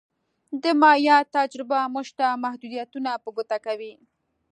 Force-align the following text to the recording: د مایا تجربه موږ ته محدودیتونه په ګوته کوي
د 0.61 0.63
مایا 0.81 1.17
تجربه 1.35 1.79
موږ 1.93 2.07
ته 2.17 2.27
محدودیتونه 2.43 3.11
په 3.23 3.29
ګوته 3.35 3.57
کوي 3.65 3.93